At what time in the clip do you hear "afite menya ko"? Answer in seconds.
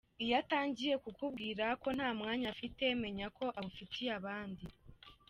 2.53-3.45